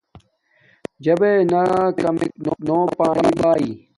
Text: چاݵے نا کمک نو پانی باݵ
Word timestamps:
چاݵے 1.03 1.31
نا 1.51 1.61
کمک 2.01 2.31
نو 2.67 2.77
پانی 2.97 3.29
باݵ 3.41 3.65